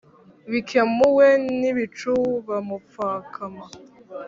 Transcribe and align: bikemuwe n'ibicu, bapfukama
bikemuwe 0.51 1.27
n'ibicu, 1.59 2.13
bapfukama 2.47 3.65